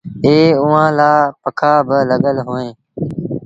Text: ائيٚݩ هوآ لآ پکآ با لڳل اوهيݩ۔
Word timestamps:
ائيٚݩ 0.25 0.57
هوآ 0.61 0.83
لآ 0.97 1.11
پکآ 1.43 1.73
با 1.87 1.97
لڳل 2.09 2.37
اوهيݩ۔ 2.47 2.73